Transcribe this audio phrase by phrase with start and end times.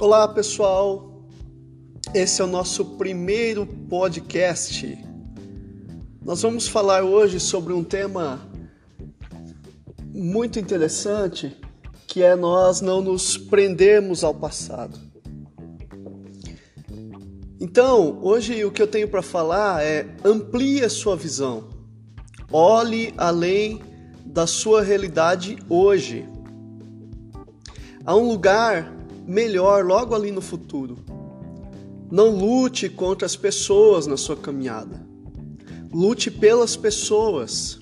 [0.00, 1.26] Olá, pessoal.
[2.14, 4.98] Esse é o nosso primeiro podcast.
[6.24, 8.40] Nós vamos falar hoje sobre um tema
[10.06, 11.54] muito interessante,
[12.06, 14.98] que é nós não nos prendermos ao passado.
[17.60, 21.68] Então, hoje o que eu tenho para falar é amplie a sua visão.
[22.50, 23.82] Olhe além
[24.24, 26.28] da sua realidade hoje.
[28.04, 28.92] Há um lugar
[29.26, 30.96] melhor logo ali no futuro.
[32.10, 35.00] Não lute contra as pessoas na sua caminhada.
[35.92, 37.78] Lute pelas pessoas.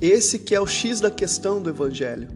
[0.00, 2.28] Esse que é o X da questão do evangelho.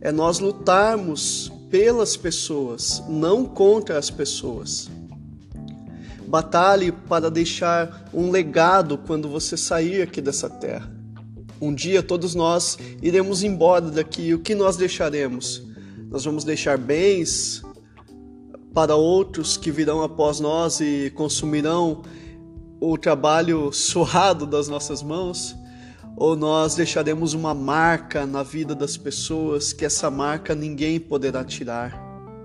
[0.00, 4.88] É nós lutarmos pelas pessoas, não contra as pessoas.
[6.26, 10.93] Batalhe para deixar um legado quando você sair aqui dessa terra.
[11.64, 14.34] Um dia todos nós iremos embora daqui.
[14.34, 15.62] O que nós deixaremos?
[16.10, 17.62] Nós vamos deixar bens,
[18.74, 22.02] para outros que virão após nós e consumirão
[22.78, 25.56] o trabalho suado das nossas mãos,
[26.18, 31.98] ou nós deixaremos uma marca na vida das pessoas que essa marca ninguém poderá tirar,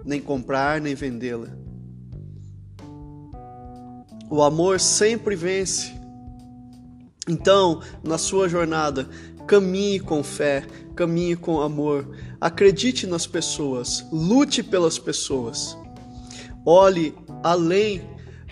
[0.05, 1.49] nem comprar, nem vendê-la.
[4.29, 5.98] O amor sempre vence.
[7.29, 9.07] Então, na sua jornada,
[9.47, 12.09] caminhe com fé, caminhe com amor,
[12.41, 15.77] acredite nas pessoas, lute pelas pessoas
[16.65, 18.01] olhe além.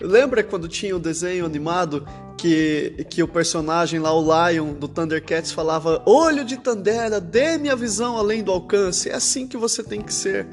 [0.00, 2.06] Lembra quando tinha o desenho animado
[2.36, 7.74] que, que o personagem lá, o Lion do Thundercats, falava: Olho de Tandera, dê-me a
[7.74, 9.08] visão além do alcance.
[9.08, 10.46] É assim que você tem que ser.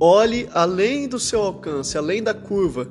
[0.00, 2.90] Olhe além do seu alcance, além da curva.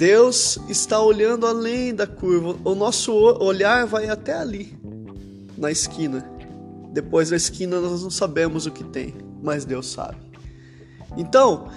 [0.00, 2.56] Deus está olhando além da curva.
[2.64, 4.74] O nosso olhar vai até ali,
[5.58, 6.26] na esquina.
[6.90, 10.16] Depois da esquina nós não sabemos o que tem, mas Deus sabe.
[11.18, 11.68] Então,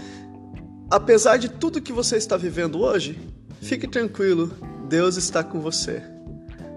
[0.90, 3.20] apesar de tudo que você está vivendo hoje,
[3.62, 4.50] fique tranquilo,
[4.88, 6.02] Deus está com você.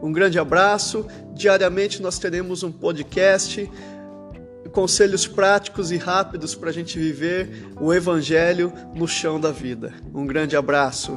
[0.03, 1.07] Um grande abraço.
[1.33, 3.71] Diariamente nós teremos um podcast,
[4.73, 9.95] conselhos práticos e rápidos para a gente viver o Evangelho no chão da vida.
[10.13, 11.17] Um grande abraço.